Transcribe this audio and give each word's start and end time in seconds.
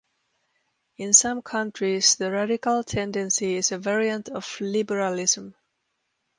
In 0.97 1.13
some 1.13 1.43
countries 1.43 2.15
the 2.15 2.31
radical 2.31 2.83
tendency 2.83 3.57
is 3.57 3.71
a 3.71 3.77
variant 3.77 4.29
of 4.29 4.57
liberalism. 4.59 5.53